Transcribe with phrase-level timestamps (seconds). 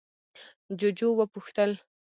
[0.79, 1.71] جُوجُو وپوښتل: